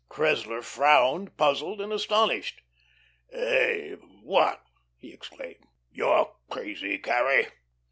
[0.09, 2.61] Cressler frowned, puzzled and astonished.
[3.29, 3.91] "Hey
[4.23, 4.63] what!"
[4.97, 5.67] he exclaimed.
[5.91, 7.45] "You're crazy, Carrie!"